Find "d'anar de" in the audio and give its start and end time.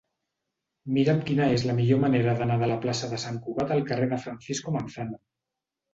2.39-2.69